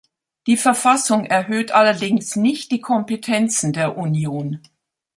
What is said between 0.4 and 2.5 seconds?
Die Verfassung erhöht allerdings